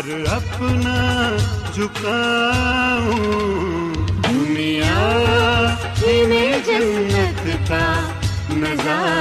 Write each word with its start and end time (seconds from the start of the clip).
سر 0.00 0.24
اپنا 0.32 0.98
جھکاؤں 1.74 3.24
دنیا 4.24 5.00
میں 6.28 6.52
جنت 6.66 7.46
کا 7.68 7.84
نظارہ 8.50 9.19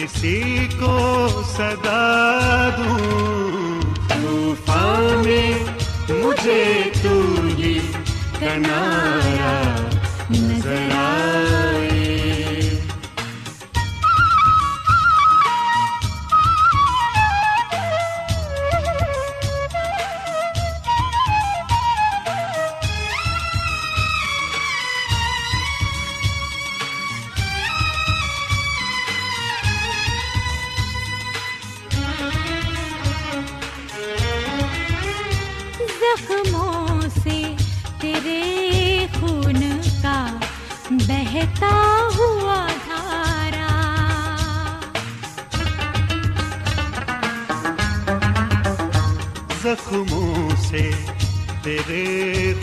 کسی 0.00 0.68
کو 0.80 1.28
صدا 1.56 2.68
دوں۔ 2.78 3.80
طوفان 4.08 5.22
میں 5.24 5.52
مجھے 6.10 6.90
تو 7.02 7.40
ہی 7.58 7.78
کنارا 8.38 9.79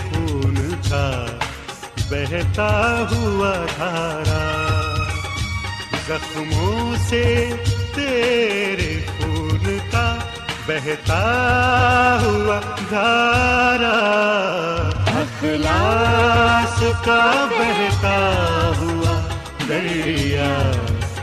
خون 0.04 0.56
کا 0.90 1.26
بہتا 2.10 3.06
ہوا 3.12 3.66
دھارا۔ 3.78 4.44
زخموں 6.08 6.96
سے 7.10 7.54
تیرے 7.96 9.00
خون 9.08 9.78
کا 9.92 10.16
بہتا 10.68 11.22
ہوا 12.24 12.60
دھارا۔ 12.90 13.98
اخلاص 15.06 16.84
کا 17.06 17.46
بہتا 17.50 18.18
ہوا 18.78 19.22
دریا 19.70 20.72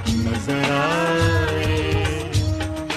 نظر 0.08 0.70
آئے۔ 0.70 1.92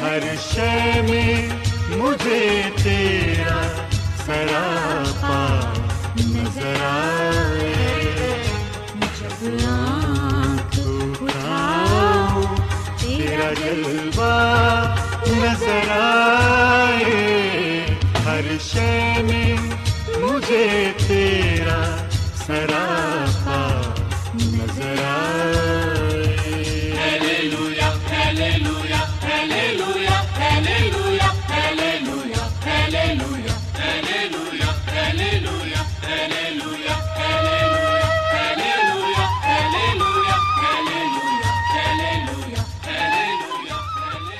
ہر 0.01 0.19
شے 0.51 1.01
میں 1.09 1.49
مجھے 1.89 2.61
تیرا 2.83 3.61
سراپا 4.25 5.06
آنکھ 9.67 10.79
تیرا 13.01 13.51
جلوہ 13.53 14.33
نظر 15.27 15.91
آئے 15.99 17.15
ہر 18.25 18.57
شے 18.63 19.21
میں 19.27 19.55
مجھے 20.21 20.91
تیرا 21.07 21.81
سراپا 22.38 23.26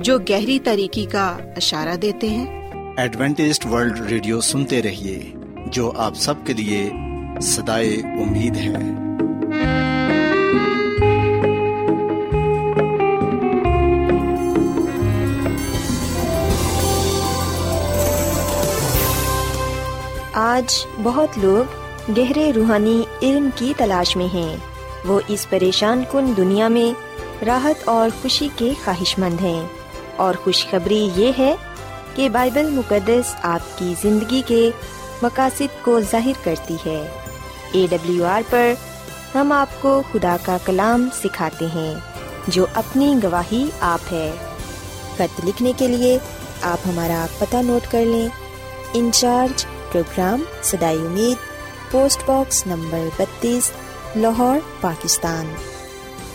جو 0.00 0.18
گہری 0.18 0.58
طریقے 0.58 1.04
کا 1.04 1.38
اشارہ 1.56 1.96
دیتے 1.96 2.28
ہیں۔ 2.28 2.70
ایڈوینٹسٹ 2.96 3.66
ورلڈ 3.66 4.00
ریڈیو 4.00 4.40
سنتے 4.40 4.82
رہیے 4.82 5.32
جو 5.66 5.92
آپ 5.96 6.14
سب 6.14 6.34
کے 6.44 6.52
لیے 6.52 6.90
صدائے 7.42 7.94
امید 7.94 8.56
ہے۔ 8.56 8.74
آج 20.32 20.86
بہت 21.02 21.28
لوگ 21.36 21.64
گہرے 22.18 22.52
روحانی 22.56 23.02
علم 23.22 23.48
کی 23.54 23.72
تلاش 23.76 24.16
میں 24.16 24.34
ہیں۔ 24.34 24.56
وہ 25.04 25.20
اس 25.28 25.50
پریشان 25.50 26.02
کن 26.12 26.36
دنیا 26.36 26.68
میں 26.68 27.08
راحت 27.44 27.88
اور 27.88 28.22
خوشی 28.22 28.48
کے 28.56 28.72
خواہش 28.84 29.18
مند 29.18 29.40
ہیں۔ 29.40 29.66
اور 30.18 30.34
خوشخبری 30.44 31.10
یہ 31.14 31.32
ہے 31.38 31.54
کہ 32.14 32.28
بائبل 32.28 32.70
مقدس 32.70 33.34
آپ 33.42 33.78
کی 33.78 33.94
زندگی 34.02 34.42
کے 34.46 34.70
مقاصد 35.22 35.84
کو 35.84 36.00
ظاہر 36.00 36.44
کرتی 36.44 36.74
ہے۔ 36.74 37.18
اے 37.72 37.86
ڈبلیو 37.90 38.26
آر 38.26 38.42
پر 38.50 38.72
ہم 39.34 39.52
آپ 39.52 39.68
کو 39.80 40.02
خدا 40.12 40.36
کا 40.42 40.56
کلام 40.64 41.08
سکھاتے 41.24 41.66
ہیں، 41.74 41.94
جو 42.48 42.66
اپنی 42.74 43.14
گواہی 43.24 43.70
آپ 43.80 44.12
ہے۔ 44.12 44.30
خط 45.14 45.40
لکھنے 45.44 45.72
کے 45.76 45.88
لیے 45.88 46.18
آپ 46.62 46.78
ہمارا 46.88 47.26
پتہ 47.38 47.56
نوٹ 47.56 47.92
کر 47.92 48.04
لیں۔ 48.04 48.28
انچارج 48.92 49.66
پروگرام 49.92 50.42
سدائی 50.62 50.98
امید، 50.98 51.36
پوسٹ 51.90 52.22
باکس 52.26 52.66
نمبر 52.66 53.00
بتیس، 53.18 53.70
لاہور، 54.16 54.56
پاکستان۔ 54.80 55.54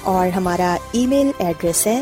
اور 0.02 0.28
ہمارا 0.28 0.78
ای 0.92 1.06
میل 1.06 1.32
ایڈریس 1.38 1.88
ہے 1.88 2.02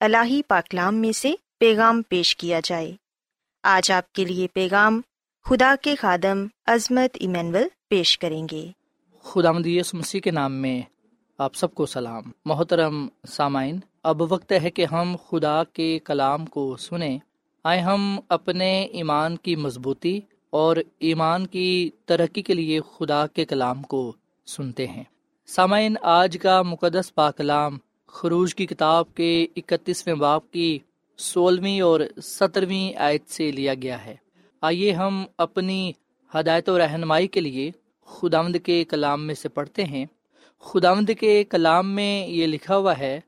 الہی 0.00 0.40
پاکلام 0.48 0.94
میں 0.94 1.12
سے 1.12 1.32
پیغام 1.58 2.02
پیش 2.02 2.36
کیا 2.36 2.60
جائے۔ 2.64 2.96
آج 3.62 3.92
آپ 3.92 4.12
کے 4.12 4.24
لیے 4.24 4.46
پیغام 4.52 5.00
خدا 5.44 5.74
کے 5.82 5.94
خادم 5.94 6.46
عظمت 6.66 7.16
ایمینول 7.20 7.64
پیش 7.88 8.18
کریں 8.18 8.46
گے۔ 8.52 8.70
خدا 9.22 9.52
مدیس 9.52 9.94
مسیح 9.94 10.20
کے 10.20 10.30
نام 10.30 10.52
میں 10.52 10.82
آپ 11.38 11.54
سب 11.54 11.74
کو 11.74 11.86
سلام۔ 11.86 12.22
محترم 12.44 13.08
سامعین، 13.28 13.78
اب 14.02 14.22
وقت 14.32 14.52
ہے 14.62 14.70
کہ 14.70 14.84
ہم 14.84 15.16
خدا 15.28 15.64
کے 15.64 15.98
کلام 16.04 16.46
کو 16.46 16.76
سنیں۔ 16.76 17.18
آئے 17.64 17.80
ہم 17.80 18.20
اپنے 18.28 18.82
ایمان 18.82 19.36
کی 19.36 19.56
مضبوطی 19.56 20.20
اور 20.50 20.76
ایمان 20.98 21.46
کی 21.46 21.90
ترقی 22.04 22.42
کے 22.42 22.54
لیے 22.54 22.80
خدا 22.96 23.26
کے 23.26 23.44
کلام 23.44 23.82
کو 23.82 24.12
سنتے 24.46 24.86
ہیں۔ 24.86 25.04
سامعین، 25.46 25.96
آج 26.02 26.38
کا 26.42 26.62
مقدس 26.62 27.14
پاکلام 27.14 27.78
خروج 28.16 28.54
کی 28.54 28.66
کتاب 28.66 29.14
کے 29.14 29.46
اکتیسویں 29.56 30.14
باپ 30.14 30.50
کی 30.50 30.78
سولہویں 31.18 31.80
اور 31.80 32.00
سترویں 32.22 32.96
آیت 32.98 33.28
سے 33.28 33.50
لیا 33.50 33.74
گیا 33.74 34.04
ہے۔ 34.04 34.14
آئیے 34.62 34.92
ہم 34.92 35.24
اپنی 35.38 35.92
ہدایت 36.34 36.68
و 36.68 36.78
رہنمائی 36.78 37.26
کے 37.26 37.40
لیے 37.40 37.70
خداوند 38.06 38.56
کے 38.64 38.84
کلام 38.84 39.26
میں 39.26 39.34
سے 39.34 39.48
پڑھتے 39.48 39.84
ہیں۔ 39.84 40.06
خداوند 40.60 41.10
کے 41.20 41.44
کلام 41.44 41.94
میں 41.94 42.26
یہ 42.26 42.46
لکھا 42.46 42.76
ہوا 42.76 42.98
ہے، 42.98 43.20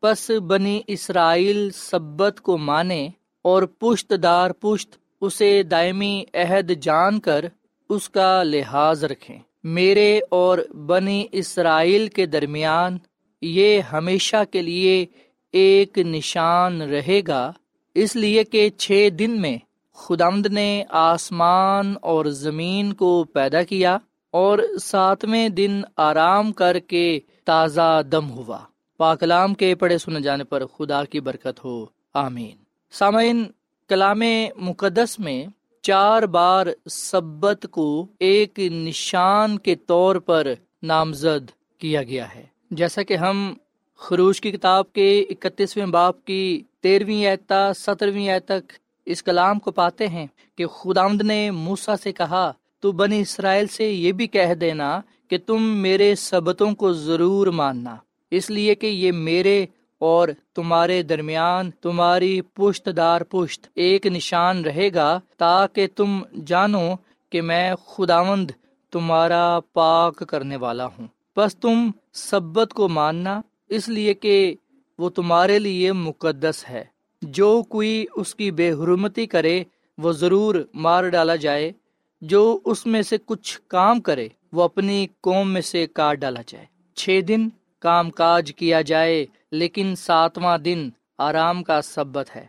پس 0.00 0.30
بنی 0.30 0.80
اسرائیل 0.86 1.70
سبت 1.70 2.40
کو 2.40 2.58
مانے 2.58 3.08
اور 3.42 3.62
پشت 3.62 4.12
دار 4.22 4.50
پشت 4.50 4.96
اسے 5.20 5.62
دائمی 5.62 6.24
عہد 6.34 6.72
جان 6.80 7.20
کر 7.20 7.44
اس 7.88 8.10
کا 8.10 8.42
لحاظ 8.42 9.04
رکھیں۔ 9.04 9.38
میرے 9.64 10.20
اور 10.30 10.58
بنی 10.86 11.26
اسرائیل 11.32 12.08
کے 12.08 12.26
درمیان 12.26 12.98
یہ 13.40 13.80
ہمیشہ 13.80 14.36
کے 14.50 14.62
لیے 14.62 15.06
ایک 15.52 15.98
نشان 15.98 16.82
رہے 16.82 17.20
گا۔ 17.28 17.52
اس 17.94 18.16
لیے 18.16 18.44
کہ 18.44 18.70
چھ 18.70 19.08
دن 19.18 19.40
میں 19.40 19.58
خدمد 19.94 20.46
نے 20.46 20.84
آسمان 20.88 21.94
اور 22.02 22.24
زمین 22.24 22.92
کو 22.92 23.24
پیدا 23.24 23.62
کیا 23.62 23.98
اور 24.30 24.58
ساتویں 24.82 25.48
دن 25.48 25.80
آرام 25.96 26.52
کر 26.52 26.78
کے 26.78 27.20
تازہ 27.44 28.02
دم 28.12 28.30
ہوا۔ 28.30 28.58
پاکلام 28.96 29.54
کے 29.54 29.74
پڑھے 29.74 29.98
سنے 29.98 30.20
جانے 30.20 30.44
پر 30.44 30.66
خدا 30.66 31.04
کی 31.04 31.20
برکت 31.20 31.64
ہو۔ 31.64 31.86
آمین۔ 32.14 32.56
سامعین، 32.92 33.44
کلام 33.88 34.22
مقدس 34.56 35.18
میں 35.18 35.46
چار 35.82 36.22
بار 36.22 36.66
سبت 36.90 37.66
کو 37.70 38.06
ایک 38.20 38.58
نشان 38.58 39.58
کے 39.58 39.74
طور 39.74 40.16
پر 40.16 40.46
نامزد 40.82 41.50
کیا 41.78 42.02
گیا 42.02 42.34
ہے۔ 42.34 42.59
جیسا 42.70 43.02
کہ 43.02 43.16
ہم 43.16 43.54
خروش 43.96 44.40
کی 44.40 44.50
کتاب 44.50 44.92
کے 44.92 45.20
اکتیسویں 45.20 45.86
باپ 45.86 46.24
کی 46.24 46.62
تیرہویں 46.80 47.26
ایتا 47.26 47.74
سترویں 47.74 48.28
ایت 48.28 48.44
تک 48.44 48.72
اس 49.06 49.22
کلام 49.22 49.58
کو 49.58 49.70
پاتے 49.70 50.08
ہیں 50.08 50.26
کہ 50.58 50.66
خدامد 50.66 51.22
نے 51.22 51.50
موسا 51.50 51.96
سے 51.96 52.12
کہا، 52.12 52.52
تو 52.80 52.92
بنی 52.92 53.20
اسرائیل 53.20 53.66
سے 53.66 53.90
یہ 53.90 54.12
بھی 54.12 54.26
کہہ 54.26 54.54
دینا 54.54 55.00
کہ 55.28 55.38
تم 55.46 55.62
میرے 55.62 56.14
سبتوں 56.14 56.74
کو 56.74 56.92
ضرور 56.92 57.46
ماننا۔ 57.46 57.96
اس 58.30 58.50
لیے 58.50 58.74
کہ 58.74 58.86
یہ 58.86 59.12
میرے 59.12 59.66
اور 59.98 60.28
تمہارے 60.54 61.02
درمیان 61.02 61.70
تمہاری 61.70 62.40
پشت 62.40 62.88
دار 62.96 63.20
پشت 63.20 63.66
ایک 63.74 64.06
نشان 64.06 64.64
رہے 64.64 64.94
گا 64.94 65.20
تاکہ 65.36 65.86
تم 65.96 66.22
جانو 66.46 66.94
کہ 67.30 67.42
میں 67.42 67.74
خداوند 67.74 68.50
تمہارا 68.90 69.60
پاک 69.72 70.22
کرنے 70.28 70.56
والا 70.56 70.86
ہوں۔ 70.86 71.06
بس 71.36 71.56
تم 71.56 71.90
سبت 72.12 72.72
کو 72.74 72.88
ماننا 72.88 73.40
اس 73.68 73.88
لیے 73.88 74.14
کہ 74.14 74.54
وہ 74.98 75.10
تمہارے 75.10 75.58
لیے 75.58 75.92
مقدس 75.92 76.64
ہے۔ 76.70 76.84
جو 77.22 77.62
کوئی 77.68 78.06
اس 78.14 78.34
کی 78.34 78.50
بے 78.50 78.72
حرمتی 78.72 79.26
کرے، 79.26 79.64
وہ 79.98 80.12
ضرور 80.12 80.54
مار 80.74 81.08
ڈالا 81.08 81.36
جائے۔ 81.36 81.72
جو 82.20 82.58
اس 82.64 82.86
میں 82.86 83.02
سے 83.02 83.16
کچھ 83.26 83.60
کام 83.68 84.00
کرے، 84.00 84.28
وہ 84.52 84.62
اپنی 84.62 85.06
قوم 85.20 85.52
میں 85.52 85.60
سے 85.60 85.86
کاٹ 85.86 86.18
ڈالا 86.18 86.40
جائے۔ 86.46 86.66
چھ 86.94 87.20
دن 87.28 87.48
کام 87.78 88.10
کاج 88.10 88.52
کیا 88.56 88.80
جائے، 88.80 89.26
لیکن 89.50 89.94
ساتواں 89.96 90.58
دن 90.58 90.90
آرام 91.18 91.62
کا 91.62 91.82
سبت 91.82 92.36
ہے۔ 92.36 92.46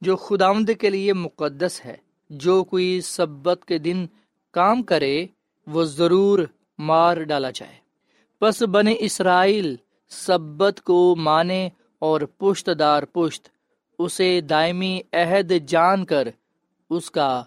جو 0.00 0.16
خداوند 0.16 0.70
کے 0.80 0.90
لیے 0.90 1.12
مقدس 1.12 1.80
ہے، 1.84 1.96
جو 2.30 2.64
کوئی 2.64 3.00
سبت 3.00 3.64
کے 3.64 3.78
دن 3.78 4.06
کام 4.52 4.82
کرے، 4.82 5.26
وہ 5.66 5.84
ضرور 5.84 6.38
مار 6.78 7.16
ڈالا 7.22 7.50
جائے۔ 7.50 7.79
بس 8.42 8.62
بنے 8.62 8.94
اسرائیل 8.98 9.76
سبت 10.08 10.80
کو 10.84 11.16
مانے 11.16 11.68
اور 11.98 12.20
پشت 12.20 12.70
دار 12.78 13.02
پشت، 13.02 13.48
اسے 13.98 14.40
دائمی 14.40 15.00
عہد 15.12 15.52
جان 15.66 16.04
کر 16.04 16.28
اس 16.90 17.10
کا 17.10 17.42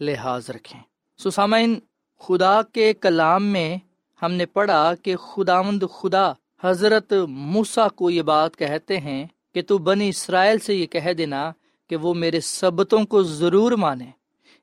لحاظ 0.00 0.50
رکھیں۔ 0.50 0.80
سسامین 1.18 1.80
خدا 2.18 2.62
کے 2.62 2.92
کلام 2.92 3.46
میں 3.46 3.76
ہم 4.22 4.32
نے 4.32 4.46
پڑھا 4.46 4.94
کہ 4.94 5.16
خداوند 5.16 5.82
خدا 5.98 6.32
حضرت 6.62 7.12
موسا 7.28 7.88
کو 7.88 8.10
یہ 8.10 8.22
بات 8.22 8.56
کہتے 8.56 8.98
ہیں 8.98 9.26
کہ 9.54 9.62
تو 9.62 9.78
بنی 9.78 10.08
اسرائیل 10.08 10.58
سے 10.58 10.74
یہ 10.74 10.86
کہہ 10.86 11.12
دینا 11.12 11.52
کہ 11.90 11.96
وہ 11.96 12.14
میرے 12.14 12.40
سبتوں 12.40 13.04
کو 13.04 13.22
ضرور 13.22 13.72
مانے۔ 13.72 14.10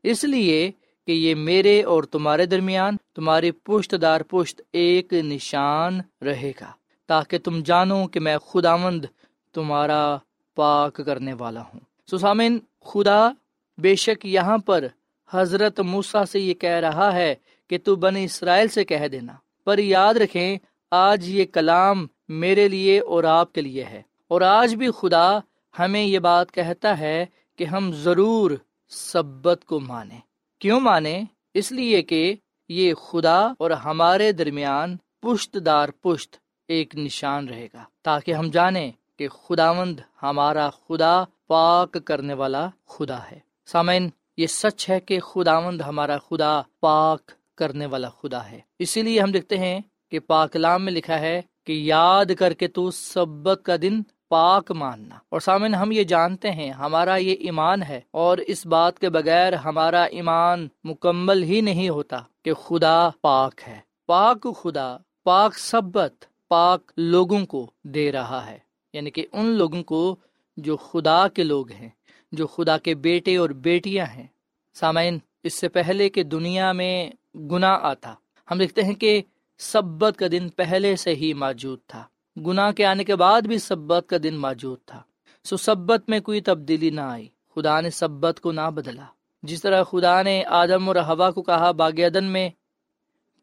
اس 0.03 0.23
لیے 0.23 0.71
کہ 1.05 1.11
یہ 1.11 1.35
میرے 1.35 1.83
اور 1.83 2.03
تمہارے 2.03 2.45
درمیان، 2.45 2.97
تمہاری 3.15 3.51
پشت 3.51 3.95
دار 4.01 4.21
پشت 4.21 4.61
ایک 4.71 5.13
نشان 5.13 5.99
رہے 6.21 6.51
گا، 6.61 6.71
تاکہ 7.07 7.37
تم 7.37 7.59
جانو 7.65 8.07
کہ 8.07 8.19
میں 8.19 8.37
خداوند 8.37 9.05
تمہارا 9.53 10.17
پاک 10.55 11.01
کرنے 11.05 11.33
والا 11.33 11.61
ہوں۔ 11.61 11.79
سسامن 12.11 12.57
خدا 12.81 13.29
بے 13.77 13.95
شک 13.95 14.25
یہاں 14.25 14.57
پر 14.57 14.87
حضرت 15.31 15.79
موسا 15.79 16.25
سے 16.25 16.39
یہ 16.39 16.53
کہہ 16.53 16.69
رہا 16.69 17.13
ہے 17.13 17.35
کہ 17.69 17.77
تو 17.83 17.95
بنی 17.95 18.25
اسرائیل 18.25 18.67
سے 18.67 18.83
کہہ 18.83 19.07
دینا۔ 19.07 19.33
پر 19.65 19.77
یاد 19.77 20.13
رکھیں، 20.13 20.57
آج 20.91 21.29
یہ 21.29 21.45
کلام 21.45 22.07
میرے 22.27 22.67
لیے 22.67 22.99
اور 22.99 23.23
آپ 23.23 23.53
کے 23.53 23.61
لیے 23.61 23.83
ہے۔ 23.83 24.01
اور 24.27 24.41
آج 24.41 24.75
بھی 24.75 24.87
خدا 24.99 25.39
ہمیں 25.79 26.03
یہ 26.03 26.19
بات 26.19 26.51
کہتا 26.51 26.99
ہے 26.99 27.25
کہ 27.55 27.63
ہم 27.63 27.91
ضرور 27.91 28.51
سبت 28.89 29.65
کو 29.65 29.79
مانیں۔ 29.79 30.19
کیوں 30.59 30.79
مانے؟ 30.79 31.23
اس 31.53 31.71
لیے 31.71 32.01
کہ 32.01 32.35
یہ 32.69 32.93
خدا 32.93 33.47
اور 33.59 33.71
ہمارے 33.71 34.31
درمیان 34.31 34.97
پشت 35.21 35.57
دار 35.65 35.89
پشت 35.89 36.35
ایک 36.67 36.95
نشان 36.95 37.49
رہے 37.49 37.67
گا، 37.73 37.83
تاکہ 38.01 38.33
ہم 38.33 38.49
جانیں 38.49 38.91
کہ 39.19 39.27
خداوند 39.27 39.99
ہمارا 40.23 40.69
خدا 40.69 41.23
پاک 41.47 41.97
کرنے 42.05 42.33
والا 42.33 42.69
خدا 42.85 43.19
ہے۔ 43.31 43.39
سامعین، 43.65 44.09
یہ 44.37 44.47
سچ 44.47 44.89
ہے 44.89 44.99
کہ 44.99 45.19
خداوند 45.19 45.81
ہمارا 45.81 46.17
خدا 46.17 46.61
پاک 46.79 47.31
کرنے 47.55 47.85
والا 47.85 48.09
خدا 48.09 48.49
ہے۔ 48.49 48.59
اسی 48.79 49.01
لیے 49.01 49.19
ہم 49.19 49.31
دیکھتے 49.31 49.57
ہیں 49.57 49.79
کہ 50.11 50.19
پاکلام 50.19 50.85
میں 50.85 50.93
لکھا 50.93 51.19
ہے 51.19 51.41
کہ 51.63 51.71
یاد 51.71 52.25
کر 52.39 52.53
کے 52.53 52.67
تو 52.67 52.91
سبت 52.91 53.59
کا 53.63 53.75
دن 53.81 54.01
پاک 54.29 54.71
ماننا۔ 54.71 55.15
اور 55.29 55.39
سامن 55.39 55.75
ہم 55.75 55.91
یہ 55.91 56.03
جانتے 56.03 56.51
ہیں، 56.51 56.71
ہمارا 56.71 57.15
یہ 57.15 57.33
ایمان 57.33 57.83
ہے، 57.83 58.01
اور 58.11 58.37
اس 58.37 58.65
بات 58.65 58.99
کے 58.99 59.09
بغیر 59.09 59.53
ہمارا 59.53 60.03
ایمان 60.03 60.67
مکمل 60.83 61.43
ہی 61.43 61.61
نہیں 61.61 61.89
ہوتا 61.89 62.19
کہ 62.43 62.53
خدا 62.53 63.09
پاک 63.21 63.61
ہے۔ 63.67 63.79
پاک 64.05 64.47
خدا، 64.61 64.97
پاک 65.23 65.57
سبت، 65.57 66.25
پاک 66.47 66.91
لوگوں 66.97 67.45
کو 67.45 67.71
دے 67.83 68.11
رہا 68.11 68.45
ہے۔ 68.45 68.57
یعنی 68.93 69.09
کہ 69.09 69.25
ان 69.31 69.45
لوگوں 69.45 69.83
کو 69.83 70.15
جو 70.57 70.77
خدا 70.77 71.27
کے 71.27 71.43
لوگ 71.43 71.71
ہیں، 71.71 71.89
جو 72.31 72.47
خدا 72.47 72.77
کے 72.77 72.95
بیٹے 72.95 73.37
اور 73.37 73.49
بیٹیاں 73.49 74.05
ہیں۔ 74.05 74.27
سامعین، 74.73 75.19
اس 75.43 75.53
سے 75.53 75.69
پہلے 75.69 76.09
کہ 76.09 76.23
دنیا 76.23 76.71
میں 76.71 77.09
گناہ 77.35 77.79
آتا، 77.81 78.13
ہم 78.51 78.57
دیکھتے 78.57 78.83
ہیں 78.83 78.93
کہ 78.93 79.21
سبت 79.57 80.17
کا 80.17 80.25
دن 80.31 80.49
پہلے 80.49 80.95
سے 80.95 81.15
ہی 81.15 81.33
موجود 81.33 81.79
تھا۔ 81.87 82.03
گناہ 82.37 82.71
کے 82.71 82.85
آنے 82.85 83.03
کے 83.03 83.15
بعد 83.15 83.41
بھی 83.41 83.57
سبت 83.57 84.09
کا 84.09 84.17
دن 84.23 84.35
موجود 84.35 84.79
تھا۔ 84.85 85.01
سو 85.43 85.57
سبت 85.57 86.09
میں 86.09 86.19
کوئی 86.19 86.41
تبدیلی 86.41 86.89
نہ 86.89 87.01
آئی۔ 87.01 87.27
خدا 87.55 87.81
نے 87.81 87.89
سبت 87.89 88.39
کو 88.39 88.51
نہ 88.51 88.69
بدلا۔ 88.73 89.05
جس 89.43 89.61
طرح 89.61 89.83
خدا 89.83 90.21
نے 90.21 90.43
آدم 90.45 90.87
اور 90.87 90.95
ہوا 90.95 91.31
کو 91.31 91.43
کہا 91.43 91.71
باغ 91.71 92.23
میں 92.23 92.49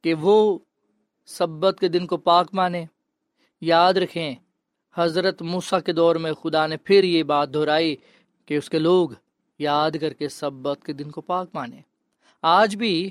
کہ 0.02 0.14
وہ 0.14 0.58
سبت 1.26 1.76
کے 1.80 1.88
دن 1.88 2.06
کو 2.06 2.16
پاک 2.16 2.48
مانے۔ 2.52 2.84
یاد 3.60 3.92
رکھیں، 3.92 4.34
حضرت 4.94 5.42
موسا 5.42 5.80
کے 5.80 5.92
دور 5.92 6.16
میں 6.16 6.32
خدا 6.32 6.66
نے 6.66 6.76
پھر 6.76 7.04
یہ 7.04 7.22
بات 7.22 7.54
دہرائی 7.54 7.96
کہ 8.46 8.56
اس 8.56 8.70
کے 8.70 8.78
لوگ 8.78 9.08
یاد 9.58 9.90
کر 10.00 10.12
کے 10.12 10.28
سبت 10.28 10.84
کے 10.84 10.92
دن 10.92 11.10
کو 11.10 11.20
پاک 11.20 11.48
مانے۔ 11.54 11.80
آج 12.42 12.76
بھی 12.76 13.10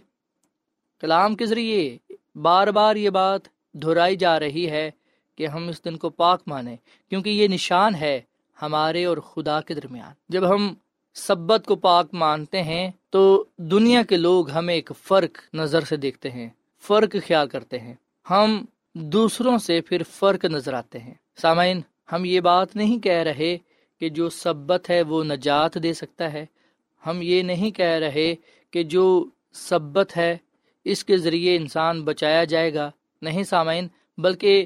کلام 1.00 1.36
کے 1.36 1.46
ذریعے 1.46 1.98
بار 2.36 2.67
بار 2.67 2.96
یہ 2.96 3.10
بات 3.10 3.41
دہرائی 3.74 4.15
جا 4.15 4.39
رہی 4.39 4.70
ہے 4.70 4.91
کہ 5.36 5.48
ہم 5.48 5.67
اس 5.67 5.86
دن 5.86 5.98
کو 5.98 6.10
پاک 6.10 6.41
مانیں، 6.48 6.76
کیونکہ 7.10 7.30
یہ 7.30 7.48
نشان 7.48 7.96
ہے 7.96 8.22
ہمارے 8.62 9.06
اور 9.06 9.17
خدا 9.17 9.62
کے 9.62 9.74
درمیان۔ 9.74 10.12
جب 10.30 10.54
ہم 10.54 10.74
سبت 11.13 11.65
کو 11.65 11.76
پاک 11.76 12.13
مانتے 12.13 12.63
ہیں، 12.63 12.91
تو 13.10 13.46
دنیا 13.58 14.04
کے 14.04 14.17
لوگ 14.17 14.50
ہمیں 14.50 14.74
ایک 14.74 14.91
فرق 15.04 15.56
نظر 15.56 15.82
سے 15.82 15.98
دیکھتے 15.98 16.32
ہیں۔ 16.32 16.50
فرق 16.80 17.15
خیال 17.28 17.48
کرتے 17.48 17.80
ہیں۔ 17.80 17.94
ہم 18.30 18.65
دوسروں 18.94 19.58
سے 19.58 19.82
پھر 19.82 20.02
فرق 20.04 20.46
نظر 20.46 20.74
آتے 20.74 21.00
ہیں۔ 21.00 21.13
سامعین، 21.41 21.82
ہم 22.12 22.26
یہ 22.26 22.39
بات 22.39 22.76
نہیں 22.76 23.00
کہہ 23.00 23.13
رہے 23.13 23.58
کہ 24.00 24.10
جو 24.10 24.30
سبت 24.30 24.89
ہے 24.89 25.02
وہ 25.02 25.24
نجات 25.24 25.84
دے 25.84 25.94
سکتا 25.94 26.34
ہے۔ 26.34 26.46
ہم 27.08 27.20
یہ 27.22 27.41
نہیں 27.41 27.72
کہہ 27.72 27.86
رہے 27.86 28.36
کہ 28.72 28.84
جو 28.84 29.26
سبت 29.54 30.17
ہے، 30.17 30.38
اس 30.86 31.06
کے 31.06 31.17
ذریعے 31.17 31.56
انسان 31.56 32.04
بچایا 32.04 32.44
جائے 32.44 32.74
گا۔ 32.74 32.91
نہیں 33.22 33.44
سامعین، 33.44 33.88
بلکہ 34.17 34.65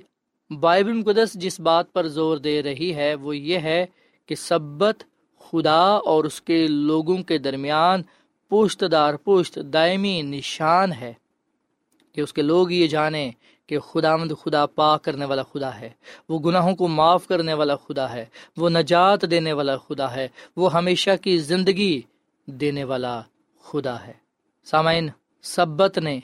بائبل 0.50 0.94
مقدس 0.94 1.34
جس 1.34 1.60
بات 1.60 1.94
پر 1.94 2.08
زور 2.08 2.38
دے 2.38 2.64
رہی 2.64 2.96
ہے 2.96 3.14
وہ 3.14 3.38
یہ 3.38 3.58
ہے 3.58 3.86
کہ 4.26 4.36
سبت 4.36 5.04
خدا 5.40 5.98
اور 5.98 6.24
اس 6.24 6.42
کے 6.42 6.68
لوگوں 6.68 7.18
کے 7.18 7.38
درمیان 7.38 8.02
پشت 8.50 8.84
دار 8.92 9.14
پشت 9.14 9.60
دائمی 9.74 10.22
نشان 10.22 10.94
ہے 10.94 11.14
کہ 12.14 12.22
اس 12.22 12.34
کے 12.34 12.42
لوگ 12.42 12.72
یہ 12.72 12.88
جانیں 12.88 13.32
کہ 13.68 13.80
خدا 13.80 14.16
مند 14.16 14.32
خدا 14.44 14.66
پاک 14.66 15.04
کرنے 15.04 15.26
والا 15.26 15.44
خدا 15.44 15.80
ہے، 15.80 15.90
وہ 16.30 16.40
گناہوں 16.40 16.76
کو 16.76 16.88
معاف 16.88 17.28
کرنے 17.28 17.54
والا 17.54 17.76
خدا 17.76 18.14
ہے، 18.14 18.26
وہ 18.58 18.70
نجات 18.70 19.32
دینے 19.32 19.54
والا 19.54 19.78
خدا 19.78 20.16
ہے، 20.16 20.28
وہ 20.56 20.74
ہمیشہ 20.74 21.10
کی 21.22 21.38
زندگی 21.38 22.02
دینے 22.46 22.84
والا 22.84 23.22
خدا 23.64 24.08
ہے۔ 24.08 24.14
سامعین، 24.64 25.10
سبت 25.42 25.98
نے 25.98 26.20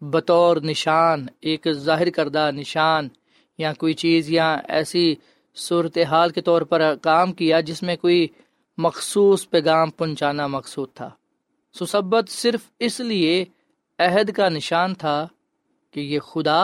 بطور 0.00 0.56
نشان، 0.56 1.26
ایک 1.40 1.72
ظاہر 1.72 2.10
کردہ 2.10 2.50
نشان 2.54 3.08
یا 3.62 3.72
کوئی 3.72 3.94
چیز 3.94 4.30
یا 4.30 4.48
ایسی 4.68 5.14
صورتحال 5.54 6.30
کے 6.30 6.40
طور 6.40 6.62
پر 6.62 6.80
کام 7.02 7.32
کیا 7.32 7.60
جس 7.60 7.82
میں 7.82 7.96
کوئی 7.96 8.26
مخصوص 8.78 9.48
پیغام 9.50 9.90
پہنچانا 9.90 10.46
مقصود 10.46 10.88
تھا۔ 10.94 11.10
سسبت 11.72 12.30
صرف 12.30 12.62
اس 12.78 13.00
لیے 13.00 13.44
عہد 13.98 14.30
کا 14.30 14.48
نشان 14.48 14.94
تھا 14.94 15.26
کہ 15.90 16.00
یہ 16.00 16.20
خدا 16.20 16.62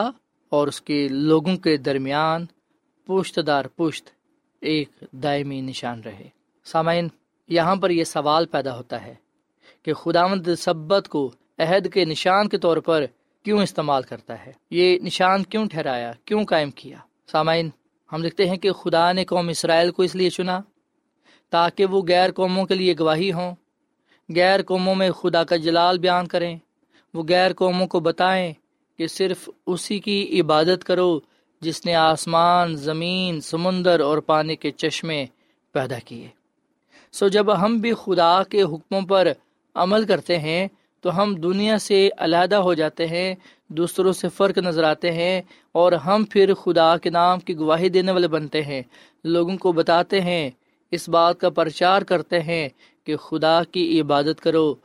اور 0.49 0.67
اس 0.67 0.81
کے 0.81 1.07
لوگوں 1.07 1.55
کے 1.57 1.77
درمیان 1.77 2.45
پشت 3.07 3.39
دار 3.47 3.65
پشت 3.75 4.09
ایک 4.61 4.89
دائمی 5.11 5.61
نشان 5.61 6.01
رہے۔ 6.01 6.27
سامعین، 6.65 7.07
یہاں 7.47 7.75
پر 7.75 7.89
یہ 7.89 8.03
سوال 8.03 8.45
پیدا 8.45 8.77
ہوتا 8.77 9.05
ہے 9.05 9.15
کہ 9.83 9.93
خدا 9.93 10.27
مند 10.27 10.47
سبت 10.57 11.07
کو 11.09 11.31
عہد 11.59 11.93
کے 11.93 12.05
نشان 12.05 12.49
کے 12.49 12.57
طور 12.57 12.77
پر 12.77 13.05
کیوں 13.49 13.63
استعمال 13.63 14.03
کرتا 14.03 14.45
ہے؟ 14.45 14.51
یہ 14.71 14.99
نشان 14.99 15.43
کیوں 15.43 15.65
ٹھہرایا؟ 15.65 16.11
کیوں 16.25 16.45
قائم 16.45 16.71
کیا؟ 16.71 16.97
سامعین، 17.31 17.69
ہم 18.13 18.21
دیکھتے 18.21 18.49
ہیں 18.49 18.57
کہ 18.57 18.71
خدا 18.71 19.11
نے 19.11 19.25
قوم 19.25 19.49
اسرائیل 19.49 19.91
کو 19.91 20.03
اس 20.03 20.15
لیے 20.15 20.29
چنا 20.29 20.59
تاکہ 21.49 21.85
وہ 21.85 22.01
غیر 22.07 22.31
قوموں 22.31 22.65
کے 22.65 22.73
لیے 22.75 22.95
گواہی 22.99 23.33
ہوں۔ 23.33 23.55
غیر 24.35 24.63
قوموں 24.63 24.95
میں 24.95 25.11
خدا 25.11 25.43
کا 25.43 25.55
جلال 25.55 25.99
بیان 25.99 26.27
کریں۔ 26.27 26.57
وہ 27.13 27.23
غیر 27.29 27.53
قوموں 27.53 27.87
کو 27.87 27.99
بتائیں 27.99 28.53
کہ 28.97 29.07
صرف 29.07 29.49
اسی 29.65 29.99
کی 29.99 30.41
عبادت 30.41 30.83
کرو 30.83 31.19
جس 31.61 31.85
نے 31.85 31.95
آسمان، 31.95 32.75
زمین، 32.75 33.41
سمندر 33.41 33.99
اور 33.99 34.17
پانی 34.17 34.55
کے 34.55 34.71
چشمے 34.71 35.25
پیدا 35.71 35.99
کیے۔ 36.05 36.27
سو 37.11 37.27
جب 37.27 37.65
ہم 37.65 37.77
بھی 37.77 37.93
خدا 37.93 38.43
کے 38.43 38.61
حکموں 38.61 39.01
پر 39.01 39.27
عمل 39.75 40.05
کرتے 40.05 40.39
ہیں 40.39 40.67
تو 41.01 41.21
ہم 41.21 41.35
دنیا 41.35 41.77
سے 41.77 42.09
علیحدہ 42.17 42.55
ہو 42.55 42.73
جاتے 42.73 43.07
ہیں، 43.07 43.35
دوسروں 43.67 44.13
سے 44.13 44.29
فرق 44.29 44.57
نظر 44.57 44.83
آتے 44.83 45.11
ہیں 45.11 45.41
اور 45.71 45.91
ہم 45.91 46.23
پھر 46.29 46.53
خدا 46.53 46.97
کے 46.97 47.09
نام 47.09 47.39
کی 47.39 47.57
گواہی 47.57 47.89
دینے 47.89 48.11
والے 48.11 48.27
بنتے 48.27 48.61
ہیں۔ 48.61 48.81
لوگوں 49.23 49.57
کو 49.57 49.71
بتاتے 49.71 50.21
ہیں، 50.21 50.49
اس 50.91 51.09
بات 51.09 51.39
کا 51.39 51.49
پرچار 51.49 52.01
کرتے 52.01 52.39
ہیں 52.39 52.69
کہ 53.03 53.15
خدا 53.15 53.63
کی 53.63 54.01
عبادت 54.01 54.41
کرو۔ 54.41 54.75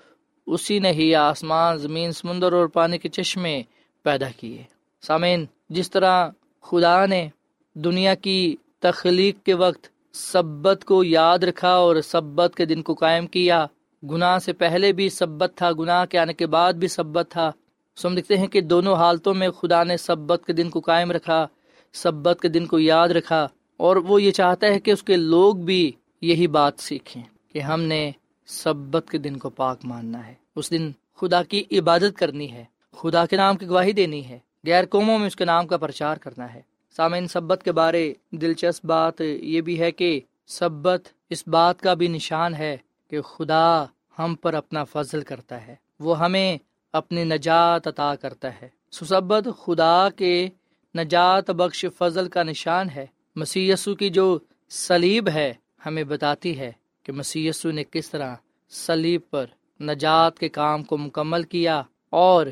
اسی 0.46 0.79
نے 0.79 0.92
ہی 0.92 1.14
آسمان، 1.14 1.77
زمین، 1.77 2.12
سمندر 2.12 2.53
اور 2.53 2.66
پانی 2.66 2.98
کے 2.98 3.09
چشمے 3.09 3.62
پیدا 4.03 4.27
کیے۔ 4.37 4.62
سامعین، 5.03 5.46
جس 5.68 5.90
طرح 5.90 6.29
خدا 6.62 7.07
نے 7.07 7.29
دنیا 7.74 8.14
کی 8.14 8.57
تخلیق 8.79 9.46
کے 9.46 9.55
وقت 9.55 9.88
سبت 10.12 10.85
کو 10.85 11.05
یاد 11.05 11.38
رکھا 11.38 11.70
اور 11.70 11.96
سبت 12.00 12.55
کے 12.57 12.64
دن 12.64 12.83
کو 12.83 12.94
قائم 12.94 13.27
کیا 13.27 13.66
گناہ 14.11 14.38
سے 14.38 14.53
پہلے 14.53 14.93
بھی 14.93 15.09
سبت 15.09 15.53
تھا، 15.57 15.73
گناہ 15.73 16.07
کے 16.07 16.19
آنے 16.19 16.33
کے 16.33 16.47
بعد 16.47 16.73
بھی 16.73 16.88
سبت 16.88 17.27
تھا۔ 17.31 17.53
سو 17.97 18.09
دیکھتے 18.09 18.37
ہیں 18.37 18.47
کہ 18.47 18.61
دونوں 18.61 18.95
حالتوں 18.95 19.35
میں 19.35 19.51
خدا 19.51 19.85
نے 19.85 19.97
سبت 19.97 20.43
کے 20.47 20.53
دن 20.53 20.71
کو 20.71 20.81
قائم 20.81 21.11
رکھا، 21.11 21.47
سبت 21.93 22.38
کے 22.43 22.49
دن 22.49 22.67
کو 22.67 22.79
یاد 22.79 23.09
رکھا۔ 23.09 23.49
اور 23.77 23.97
وہ 23.97 24.23
یہ 24.23 24.31
چاہتا 24.31 24.67
ہے 24.67 24.81
کہ 24.81 24.90
اس 24.90 25.03
کے 25.03 25.17
لوگ 25.17 25.55
بھی 25.55 25.93
یہی 26.21 26.47
بات 26.47 26.73
سیکھیں 26.79 27.23
کہ 27.53 27.59
ہم 27.59 27.83
نے 27.83 28.11
سبت 28.47 29.11
کے 29.11 29.19
دن 29.19 29.37
کو 29.37 29.51
پاک 29.51 29.79
ماننا 29.85 30.27
ہے۔ 30.27 30.35
اس 30.57 30.71
دن 30.71 30.90
خدا 31.17 31.43
کی 31.43 31.64
عبادت 31.73 32.19
کرنی 32.19 32.53
ہے، 32.53 32.64
خدا 32.97 33.27
کے 33.27 33.37
نام 33.37 33.57
کی 33.57 33.67
گواہی 33.67 33.93
دینی 33.93 34.29
ہے، 34.29 34.38
غیر 34.67 34.85
قوموں 34.87 35.19
میں 35.19 35.27
اس 35.27 35.37
کے 35.37 35.45
نام 35.45 35.67
کا 35.67 35.77
پرچار 35.77 36.17
کرنا 36.17 36.55
ہے۔ 36.55 36.61
سامعین، 36.97 37.29
سبت 37.29 37.62
کے 37.64 37.73
بارے 37.73 38.14
دلچسپ 38.31 38.87
بات 38.87 39.21
یہ 39.21 39.61
بھی 39.61 39.81
ہے 39.81 39.90
کہ 39.90 40.21
سبت 40.47 41.03
اس 41.31 41.49
بات 41.49 41.81
کا 41.81 41.95
بھی 41.95 42.09
نشان 42.09 42.55
ہے 42.55 42.77
کہ 43.14 43.20
خدا 43.20 43.85
ہم 44.18 44.35
پر 44.35 44.55
اپنا 44.55 44.85
فضل 44.85 45.20
کرتا 45.20 45.66
ہے۔ 45.66 45.74
وہ 46.00 46.18
ہمیں 46.18 46.59
اپنی 46.92 47.24
نجات 47.24 47.87
عطا 47.87 48.14
کرتا 48.14 48.62
ہے۔ 48.62 48.68
سسبت 48.92 49.48
خدا 49.62 50.09
کے 50.16 50.48
نجات 50.94 51.50
بخش 51.50 51.87
فضل 51.98 52.29
کا 52.29 52.42
نشان 52.42 52.90
ہے۔ 52.90 53.07
مسی 53.37 53.72
کی 53.98 54.11
جو 54.11 54.38
سلیب 54.68 55.29
ہے 55.29 55.55
ہمیں 55.87 56.05
بتاتی 56.05 56.59
ہے 56.59 56.72
کہ 57.03 57.12
مسی 57.12 57.50
نے 57.64 57.85
کس 57.90 58.11
طرح 58.11 58.35
سلیب 58.68 59.20
پر 59.31 59.46
نجات 59.81 60.38
کے 60.38 60.48
کام 60.48 60.83
کو 60.83 60.98
مکمل 60.98 61.42
کیا 61.42 61.83
اور 62.11 62.46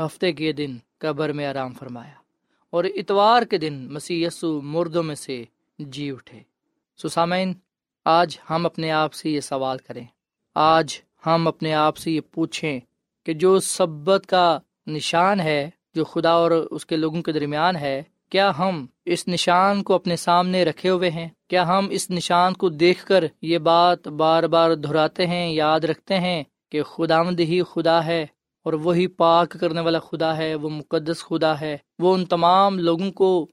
ہفتے 0.00 0.32
کے 0.32 0.52
دن 0.52 0.76
قبر 0.98 1.32
میں 1.32 1.46
آرام 1.46 1.72
فرمایا۔ 1.72 2.14
اور 2.70 2.84
اتوار 2.84 3.42
کے 3.42 3.58
دن 3.58 3.88
مسی 3.90 4.24
مردوں 4.62 5.02
میں 5.02 5.14
سے 5.14 5.44
جی 5.78 6.10
اٹھے۔ 6.10 6.40
سسامین 7.02 7.54
آج 8.08 8.38
ہم 8.50 8.66
اپنے 8.66 8.90
آپ 8.90 9.12
سے 9.12 9.30
یہ 9.30 9.40
سوال 9.40 9.78
کریں۔ 9.78 10.04
آج 10.54 10.98
ہم 11.26 11.48
اپنے 11.48 11.74
آپ 11.74 11.96
سے 11.96 12.10
یہ 12.10 12.20
پوچھیں 12.32 12.80
کہ 13.26 13.32
جو 13.32 13.58
سبت 13.58 14.26
کا 14.26 14.58
نشان 14.86 15.40
ہے، 15.40 15.70
جو 15.94 16.04
خدا 16.04 16.30
اور 16.30 16.50
اس 16.50 16.86
کے 16.86 16.96
لوگوں 16.96 17.22
کے 17.22 17.32
درمیان 17.32 17.76
ہے، 17.76 18.02
کیا 18.30 18.52
ہم 18.58 18.86
اس 19.04 19.28
نشان 19.28 19.82
کو 19.82 19.94
اپنے 19.94 20.16
سامنے 20.16 20.64
رکھے 20.64 20.90
ہوئے 20.90 21.10
ہیں؟ 21.10 21.28
کیا 21.48 21.68
ہم 21.68 21.86
اس 21.90 22.10
نشان 22.10 22.52
کو 22.52 22.68
دیکھ 22.68 23.06
کر 23.06 23.24
یہ 23.42 23.58
بات 23.58 24.08
بار 24.08 24.42
بار 24.42 24.74
دہراتے 24.74 25.26
ہیں، 25.26 25.52
یاد 25.52 25.80
رکھتے 25.80 26.20
ہیں 26.20 26.44
کہ 26.70 26.82
خدا 26.82 27.22
مند 27.22 27.40
ہی 27.40 27.62
خدا 27.62 28.04
ہے 28.04 28.26
اور 28.62 28.72
وہی 28.72 29.06
پاک 29.06 29.50
کرنے 29.60 29.80
والا 29.80 29.98
خدا 29.98 30.36
ہے، 30.36 30.54
وہ 30.54 30.70
مقدس 30.70 31.24
خدا 31.24 31.60
ہے۔ 31.60 31.76
وہ 31.98 32.14
ان 32.14 32.24
تمام 32.24 32.78
لوگوں 32.78 33.12
کو 33.12 33.46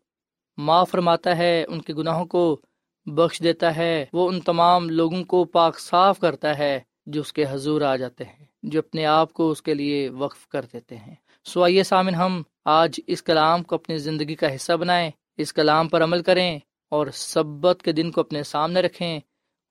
معاف 0.57 0.91
فرماتا 0.91 1.37
ہے، 1.37 1.65
ان 1.67 1.81
کے 1.81 1.93
گناہوں 1.93 2.25
کو 2.25 2.61
بخش 3.05 3.43
دیتا 3.43 3.75
ہے، 3.75 4.05
وہ 4.13 4.29
ان 4.29 4.41
تمام 4.41 4.89
لوگوں 4.89 5.23
کو 5.23 5.45
پاک 5.45 5.79
صاف 5.79 6.19
کرتا 6.19 6.57
ہے 6.57 6.79
جو 7.05 7.21
اس 7.21 7.33
کے 7.33 7.45
حضور 7.49 7.81
آ 7.81 7.95
جاتے 7.95 8.23
ہیں، 8.23 8.45
جو 8.63 8.79
اپنے 8.79 9.05
آپ 9.05 9.33
کو 9.33 9.49
اس 9.51 9.61
کے 9.61 9.73
لیے 9.73 10.09
وقف 10.09 10.47
کر 10.47 10.65
دیتے 10.73 10.97
ہیں۔ 10.97 11.15
سو 11.45 11.63
آئیے 11.63 11.83
سامن 11.83 12.15
ہم 12.15 12.41
آج 12.65 12.99
اس 13.07 13.23
کلام 13.23 13.63
کو 13.63 13.75
اپنی 13.75 13.97
زندگی 13.97 14.35
کا 14.35 14.55
حصہ 14.55 14.73
بنائیں، 14.73 15.11
اس 15.37 15.53
کلام 15.53 15.87
پر 15.87 16.03
عمل 16.03 16.23
کریں 16.23 16.59
اور 16.89 17.07
سبت 17.13 17.81
کے 17.83 17.91
دن 17.91 18.11
کو 18.11 18.21
اپنے 18.21 18.43
سامنے 18.43 18.81
رکھیں 18.81 19.19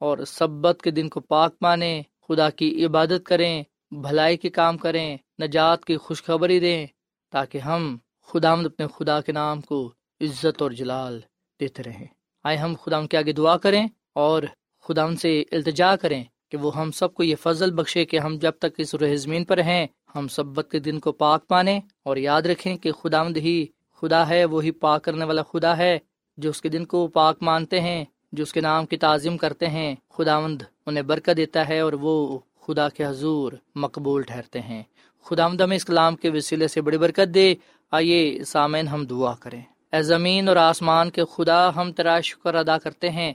اور 0.01 0.19
سبت 0.19 0.81
کے 0.83 0.91
دن 0.91 1.09
کو 1.09 1.21
پاک 1.21 1.55
مانیں، 1.61 2.03
خدا 2.29 2.51
کی 2.51 2.87
عبادت 2.87 3.27
کریں، 3.27 3.63
بھلائی 3.91 4.37
کے 4.37 4.51
کام 4.51 4.79
کریں، 4.79 5.17
نجات 5.43 5.85
کی 5.85 5.97
خوشخبری 5.97 6.61
دیں 6.61 6.87
تاکہ 7.31 7.59
ہم 7.59 7.97
خدا 8.27 8.55
مد 8.55 8.67
اپنے 8.67 8.87
خدا 8.95 9.21
کے 9.21 9.33
نام 9.33 9.61
کو 9.61 9.93
عزت 10.21 10.63
اور 10.63 10.71
جلال 10.71 11.21
دیتے 11.61 11.83
رہیں۔ 11.83 12.07
آئے 12.43 12.57
ہم 12.57 12.75
خدا 12.83 12.97
ان 12.97 13.07
کے 13.07 13.17
آگے 13.17 13.33
دعا 13.33 13.57
کریں 13.57 13.87
اور 14.13 14.43
خدا 14.83 15.05
ان 15.05 15.17
سے 15.17 15.43
التجا 15.53 15.97
کریں 15.97 16.25
کہ 16.51 16.57
وہ 16.57 16.77
ہم 16.77 16.91
سب 16.91 17.15
کو 17.15 17.23
یہ 17.23 17.37
فضل 17.43 17.71
بخشے 17.71 18.05
کہ 18.05 18.19
ہم 18.19 18.37
جب 18.37 18.53
تک 18.59 18.67
اس 18.79 18.95
روح 18.95 19.15
زمین 19.15 19.45
پر 19.45 19.59
ہیں، 19.59 19.87
ہم 20.15 20.29
سبت 20.29 20.69
کے 20.71 20.79
دن 20.79 21.01
کو 21.01 21.13
پاک 21.13 21.45
مانیں 21.51 21.81
اور 22.03 22.17
یاد 22.17 22.43
رکھیں 22.43 22.77
کہ 22.77 22.93
خدا 22.93 23.23
مند 23.23 23.37
ہی 23.37 23.67
خدا 24.01 24.29
ہے، 24.29 24.45
وہی 24.45 24.71
پاک 24.71 25.05
کرنے 25.05 25.25
والا 25.25 25.43
خدا 25.43 25.77
ہے، 25.77 25.99
جو 26.37 26.51
اس 26.51 26.63
کے 26.63 26.69
دن 26.69 26.85
کو 26.85 27.09
پاک 27.09 27.37
مانتے 27.41 27.81
ہیں، 27.81 28.05
جو 28.33 28.43
اس 28.43 28.53
کے 28.53 28.61
نام 28.61 28.87
کی 28.87 28.97
تعظیم 28.97 29.37
کرتے 29.37 29.67
ہیں۔ 29.67 29.95
خداوند 30.11 30.63
انہیں 30.87 31.03
برکت 31.03 31.37
دیتا 31.37 31.69
ہے 31.69 31.81
اور 31.81 31.93
وہ 31.93 32.39
خدا 32.67 32.89
کے 32.89 33.05
حضور 33.05 33.53
مقبول 33.75 34.23
ٹھہرتے 34.23 34.61
ہیں۔ 34.61 34.83
خداوند 35.25 35.61
ہمیں 35.61 35.77
اس 35.77 35.85
کلام 35.85 36.17
کے 36.17 36.31
وسیلے 36.31 36.69
سے 36.69 36.81
بڑی 36.81 36.99
برکت 36.99 37.35
دے۔ 37.35 37.55
آئیے 37.91 38.45
سامعین 38.45 38.89
ہم 38.89 39.07
دعا 39.07 39.35
کریں۔ 39.41 39.63
اے 39.93 40.03
زمین 40.03 40.49
اور 40.49 40.57
آسمان 40.57 41.11
کے 41.11 41.23
خدا 41.37 41.77
ہم 41.77 41.93
تیرا 41.93 42.21
شکر 42.21 42.55
ادا 42.55 42.79
کرتے 42.79 43.11
ہیں، 43.11 43.33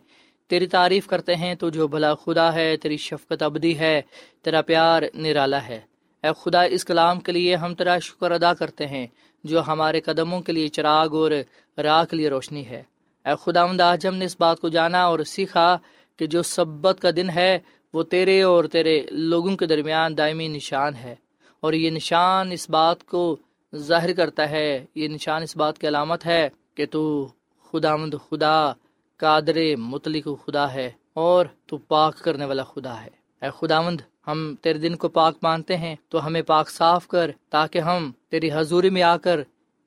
تیری 0.47 0.67
تعریف 0.67 1.07
کرتے 1.07 1.35
ہیں، 1.35 1.55
تو 1.55 1.69
جو 1.69 1.87
بھلا 1.87 2.15
خدا 2.15 2.53
ہے، 2.53 2.77
تیری 2.77 2.97
شفقت 2.97 3.43
ابدی 3.43 3.79
ہے، 3.79 4.01
تیرا 4.41 4.61
پیار 4.61 5.03
نرالا 5.13 5.67
ہے۔ 5.67 5.79
اے 6.23 6.29
خدا، 6.43 6.61
اس 6.61 6.85
کلام 6.85 7.19
کے 7.19 7.31
لیے 7.31 7.55
ہم 7.55 7.75
تیرا 7.75 7.99
شکر 7.99 8.31
ادا 8.31 8.53
کرتے 8.53 8.87
ہیں، 8.87 9.07
جو 9.43 9.61
ہمارے 9.67 10.01
قدموں 10.01 10.41
کے 10.41 10.51
لیے 10.51 10.67
چراغ 10.67 11.15
اور 11.15 11.31
راہ 11.77 12.05
کے 12.05 12.15
لیے 12.15 12.29
روشنی 12.29 12.65
ہے۔ 12.65 12.83
اے 13.25 13.31
خدا 13.43 13.65
آج 13.83 14.07
ہم 14.07 14.15
نے 14.15 14.25
اس 14.25 14.35
بات 14.39 14.59
کو 14.59 14.69
جانا 14.69 15.03
اور 15.03 15.19
سیکھا 15.19 15.77
کہ 16.17 16.25
جو 16.25 16.43
سبت 16.43 17.01
کا 17.01 17.09
دن 17.15 17.29
ہے، 17.29 17.59
وہ 17.93 18.03
تیرے 18.03 18.41
اور 18.41 18.63
تیرے 18.63 19.01
لوگوں 19.11 19.57
کے 19.57 19.65
درمیان 19.65 20.17
دائمی 20.17 20.47
نشان 20.47 20.95
ہے۔ 20.95 21.15
اور 21.59 21.73
یہ 21.73 21.89
نشان 21.89 22.51
اس 22.51 22.69
بات 22.69 23.03
کو 23.03 23.37
ظاہر 23.77 24.13
کرتا 24.13 24.49
ہے، 24.49 24.85
یہ 24.95 25.07
نشان 25.07 25.41
اس 25.41 25.57
بات 25.57 25.77
کی 25.77 25.87
علامت 25.87 26.25
ہے 26.25 26.49
کہ 26.75 26.85
تو 26.91 27.27
خدا 27.71 27.95
مند 27.95 28.13
خدا، 28.29 28.73
قادر 29.17 29.75
متعلق 29.77 30.27
خدا 30.45 30.73
ہے 30.73 30.91
اور 31.13 31.45
تو 31.65 31.77
پاک 31.77 32.19
کرنے 32.19 32.45
والا 32.45 32.63
خدا 32.63 33.01
ہے۔ 33.01 33.09
اے 33.41 33.49
خداوند، 33.59 34.01
ہم 34.27 34.55
تیرے 34.61 34.79
دن 34.79 34.95
کو 34.95 35.09
پاک 35.09 35.35
مانتے 35.43 35.77
ہیں، 35.77 35.95
تو 36.09 36.25
ہمیں 36.25 36.41
پاک 36.41 36.69
صاف 36.69 37.07
کر 37.07 37.31
تاکہ 37.49 37.79
ہم 37.79 38.11
تیری 38.29 38.49
حضوری 38.53 38.89
میں 38.89 39.01
آ 39.01 39.17
کر 39.17 39.39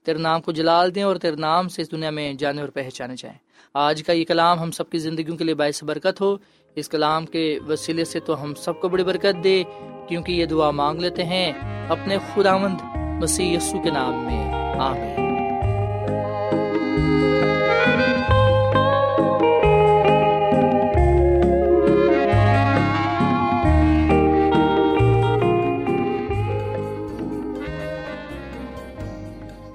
تیرے 0.05 0.19
نام 0.19 0.41
کو 0.41 0.53
جلال 0.53 0.95
دیں 0.95 1.03
اور 1.03 1.17
تیرے 1.17 1.37
نام 1.37 1.69
سے 1.69 1.83
اس 1.83 1.91
دنیا 1.91 2.11
میں 2.11 2.33
جانے 2.33 2.61
اور 2.61 2.69
پہچانے 2.69 3.15
جائیں۔ 3.17 3.39
آج 3.75 4.03
کا 4.03 4.13
یہ 4.13 4.25
کلام 4.25 4.59
ہم 4.59 4.71
سب 4.71 4.91
کی 4.91 4.99
زندگیوں 4.99 5.37
کے 5.37 5.45
لیے 5.45 5.55
باعث 5.55 5.85
برکت 5.85 6.21
ہو۔ 6.21 6.37
اس 6.75 6.89
کلام 6.89 7.27
کے 7.27 7.59
وسیلے 7.69 8.05
سے 8.05 8.21
تو 8.21 8.43
ہم 8.43 8.55
سب 8.55 8.81
کو 8.81 8.89
بڑی 8.89 9.05
برکت 9.05 9.45
دے، 9.45 9.63
کیونکہ 10.09 10.33
یہ 10.33 10.47
دعا 10.47 10.71
مانگ 10.71 11.01
لیتے 11.01 11.25
ہیں، 11.25 11.53
اپنے 11.89 12.19
خدا 12.35 12.57
مند 12.57 12.81
مسیح 13.21 13.57
یسو 13.57 13.81
کے 13.81 13.91
نام 13.91 14.25
میں، 14.25 14.53
آمین۔ 14.79 15.31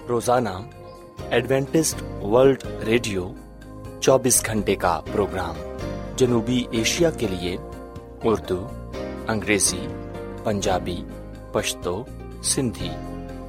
روزانہ 0.09 0.49
ایڈوینٹسٹ 1.29 2.23
ورلڈ 2.23 2.63
ریڈیو 2.85 3.29
چوبیس 3.99 4.45
گھنٹے 4.45 4.75
کا 4.75 5.01
پروگرام 5.11 5.55
جنوبی 6.15 6.65
ایشیا 6.71 7.09
کے 7.09 7.27
لیے 7.27 7.57
اردو، 8.23 8.67
انگریزی، 9.27 9.87
پنجابی، 10.43 10.97
پشتو، 11.51 12.03
سندھی۔ 12.43 12.89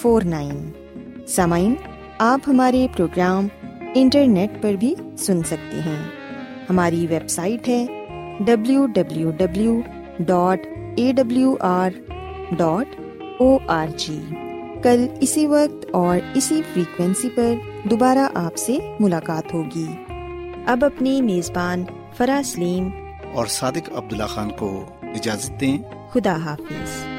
four 0.00 0.22
nine. 0.22 0.70
سامعین 1.28 1.74
آپ 2.18 2.40
ہمارے 2.46 2.86
پروگرام 2.96 3.46
انٹرنیٹ 3.94 4.62
پر 4.62 4.72
بھی 4.72 4.94
سن 5.18 5.42
سکتے 5.42 5.80
ہیں۔ 5.80 6.06
ہماری 6.70 7.06
ویب 7.10 7.28
سائٹ 7.28 7.68
ہے 7.68 7.86
W 8.40 8.86
W 8.86 9.30
W 9.30 9.80
dot 10.18 10.60
A 10.96 11.12
W 11.12 11.56
R 11.60 11.90
dot 12.50 13.00
O 13.38 13.58
R 13.66 13.86
G. 13.96 14.20
کل 14.82 15.06
اسی 15.20 15.46
وقت 15.46 15.86
اور 15.92 16.18
اسی 16.34 16.62
فریکوینسی 16.72 17.28
پر 17.34 17.52
دوبارہ 17.88 18.28
آپ 18.34 18.56
سے 18.56 18.78
ملاقات 19.00 19.54
ہوگی۔ 19.54 19.86
اب 20.66 20.84
اپنی 20.84 21.22
میزبان 21.22 21.84
فرا 22.16 22.40
سلیم 22.44 22.88
اور 23.34 23.46
صادق 23.46 23.90
عبداللہ 23.94 24.24
خان 24.24 24.50
کو 24.50 24.84
اجازت 25.02 25.60
دیں۔ 25.60 25.78
خدا 26.10 26.36
حافظ۔ 26.36 27.17